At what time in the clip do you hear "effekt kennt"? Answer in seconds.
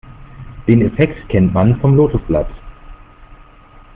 0.81-1.53